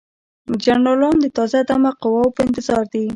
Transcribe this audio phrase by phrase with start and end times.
[0.63, 3.05] جنرالان د تازه دمه قواوو په انتظار دي.